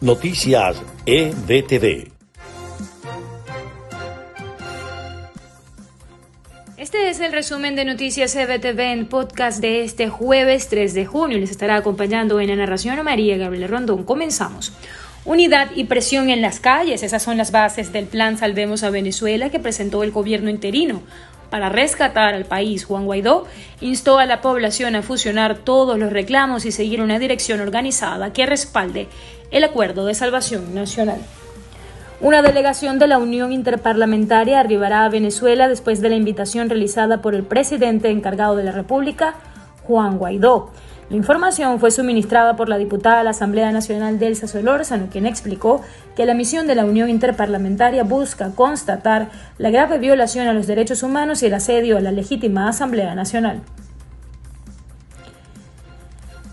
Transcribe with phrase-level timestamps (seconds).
[0.00, 2.12] Noticias EBTV.
[6.76, 11.38] Este es el resumen de Noticias EBTV en podcast de este jueves 3 de junio.
[11.38, 14.04] Les estará acompañando en la narración María Gabriela Rondón.
[14.04, 14.72] Comenzamos.
[15.24, 19.50] Unidad y presión en las calles, esas son las bases del plan Salvemos a Venezuela
[19.50, 21.02] que presentó el gobierno interino.
[21.50, 23.46] Para rescatar al país, Juan Guaidó
[23.80, 28.44] instó a la población a fusionar todos los reclamos y seguir una dirección organizada que
[28.44, 29.08] respalde
[29.50, 31.20] el Acuerdo de Salvación Nacional.
[32.20, 37.34] Una delegación de la Unión Interparlamentaria arribará a Venezuela después de la invitación realizada por
[37.34, 39.36] el presidente encargado de la República,
[39.84, 40.72] Juan Guaidó.
[41.10, 45.80] La información fue suministrada por la diputada de la Asamblea Nacional Delsa Solórzano, quien explicó
[46.14, 51.02] que la misión de la Unión Interparlamentaria busca constatar la grave violación a los derechos
[51.02, 53.62] humanos y el asedio a la legítima Asamblea Nacional.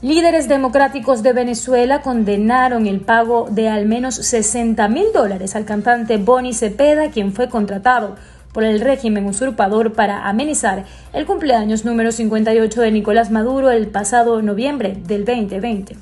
[0.01, 6.15] Líderes democráticos de Venezuela condenaron el pago de al menos 60 mil dólares al cantante
[6.15, 8.15] Bonnie Cepeda, quien fue contratado
[8.55, 14.41] por el régimen usurpador para amenizar el cumpleaños número 58 de Nicolás Maduro el pasado
[14.41, 15.97] noviembre del 2020.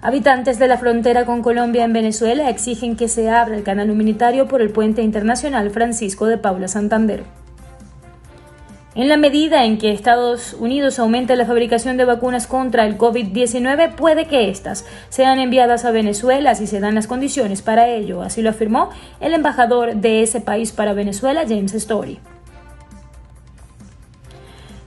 [0.00, 4.48] Habitantes de la frontera con Colombia en Venezuela exigen que se abra el canal humanitario
[4.48, 7.22] por el puente internacional Francisco de Paula Santander.
[8.94, 13.94] En la medida en que Estados Unidos aumente la fabricación de vacunas contra el COVID-19,
[13.94, 18.42] puede que éstas sean enviadas a Venezuela si se dan las condiciones para ello, así
[18.42, 22.18] lo afirmó el embajador de ese país para Venezuela, James Story.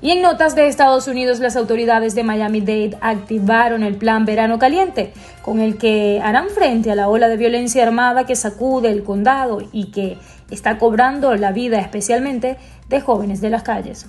[0.05, 5.13] Y en notas de Estados Unidos, las autoridades de Miami-Dade activaron el Plan Verano Caliente,
[5.41, 9.63] con el que harán frente a la ola de violencia armada que sacude el condado
[9.71, 10.19] y que
[10.51, 14.05] está cobrando la vida especialmente de jóvenes de las calles.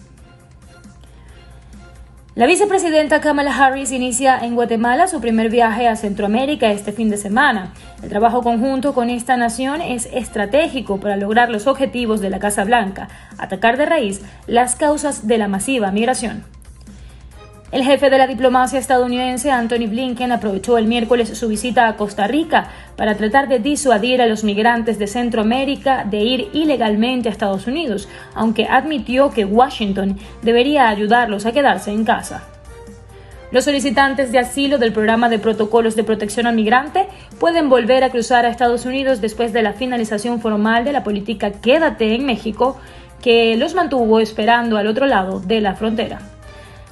[2.36, 7.16] La vicepresidenta Kamala Harris inicia en Guatemala su primer viaje a Centroamérica este fin de
[7.16, 7.72] semana.
[8.02, 12.64] El trabajo conjunto con esta nación es estratégico para lograr los objetivos de la Casa
[12.64, 16.44] Blanca, atacar de raíz las causas de la masiva migración.
[17.72, 22.28] El jefe de la diplomacia estadounidense, Anthony Blinken, aprovechó el miércoles su visita a Costa
[22.28, 27.66] Rica para tratar de disuadir a los migrantes de Centroamérica de ir ilegalmente a Estados
[27.66, 32.44] Unidos, aunque admitió que Washington debería ayudarlos a quedarse en casa.
[33.50, 37.08] Los solicitantes de asilo del programa de protocolos de protección al migrante
[37.40, 41.50] pueden volver a cruzar a Estados Unidos después de la finalización formal de la política
[41.50, 42.76] Quédate en México,
[43.20, 46.35] que los mantuvo esperando al otro lado de la frontera.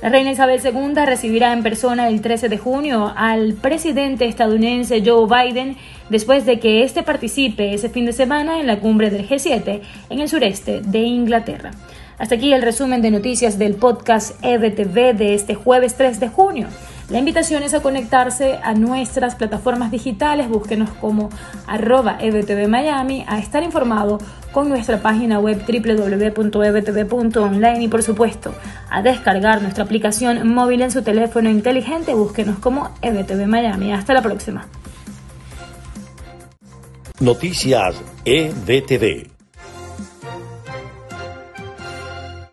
[0.05, 5.27] La reina Isabel II recibirá en persona el 13 de junio al presidente estadounidense Joe
[5.27, 5.79] Biden
[6.11, 10.21] después de que éste participe ese fin de semana en la cumbre del G7 en
[10.21, 11.71] el sureste de Inglaterra.
[12.19, 16.69] Hasta aquí el resumen de noticias del podcast EBTV de este jueves 3 de junio.
[17.11, 21.29] La invitación es a conectarse a nuestras plataformas digitales, búsquenos como
[21.67, 24.19] arroba ebtv Miami, a estar informado
[24.53, 28.55] con nuestra página web www.ebtv.online y por supuesto
[28.91, 33.93] a descargar nuestra aplicación móvil en su teléfono inteligente, búsquenos como EBTV Miami.
[33.93, 34.67] Hasta la próxima.
[37.21, 39.34] Noticias EBTV.